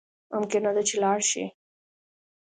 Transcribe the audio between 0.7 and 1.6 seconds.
ده چی لاړ شی